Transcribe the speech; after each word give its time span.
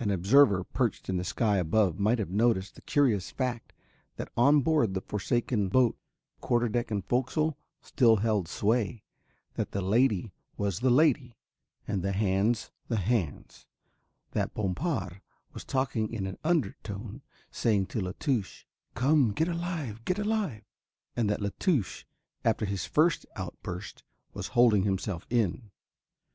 An 0.00 0.10
observer 0.10 0.64
perched 0.64 1.10
in 1.10 1.18
the 1.18 1.24
sky 1.24 1.58
above 1.58 1.98
might 1.98 2.18
have 2.18 2.30
noticed 2.30 2.74
the 2.74 2.80
curious 2.80 3.30
fact 3.30 3.74
that 4.16 4.32
on 4.34 4.62
board 4.62 4.94
the 4.94 5.02
forsaken 5.02 5.68
boat 5.68 5.98
quarter 6.40 6.70
deck 6.70 6.90
and 6.90 7.06
fo'c'sle 7.06 7.54
still 7.82 8.16
held 8.16 8.48
sway, 8.48 9.02
that 9.56 9.72
the 9.72 9.82
lady 9.82 10.32
was 10.56 10.80
the 10.80 10.88
lady 10.88 11.36
and 11.86 12.02
the 12.02 12.12
hands 12.12 12.70
the 12.86 12.96
hands, 12.96 13.66
that 14.30 14.54
Bompard 14.54 15.20
was 15.52 15.64
talking 15.66 16.10
in 16.14 16.26
an 16.26 16.38
undertone, 16.42 17.20
saying 17.50 17.88
to 17.88 18.00
La 18.00 18.12
Touche: 18.18 18.64
"Come, 18.94 19.32
get 19.32 19.48
alive, 19.48 20.02
get 20.06 20.18
alive," 20.18 20.62
and 21.14 21.28
that 21.28 21.42
La 21.42 21.50
Touche, 21.58 22.04
after 22.42 22.64
his 22.64 22.86
first 22.86 23.26
outburst, 23.36 24.02
was 24.32 24.46
holding 24.56 24.84
himself 24.84 25.26
in. 25.28 25.70